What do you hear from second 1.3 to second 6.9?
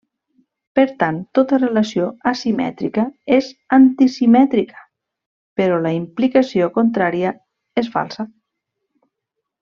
tota relació asimètrica és antisimètrica però la implicació